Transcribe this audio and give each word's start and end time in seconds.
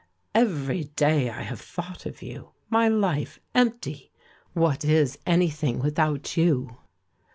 "Every 0.33 0.85
day 0.85 1.29
I 1.29 1.43
have 1.43 1.61
thought 1.61 2.07
of 2.07 2.23
you. 2.23 2.53
My 2.71 2.87
life— 2.87 3.39
empty! 3.53 4.11
What 4.53 4.83
is 4.83 5.19
anything 5.27 5.77
without 5.77 6.35
you?" 6.35 6.77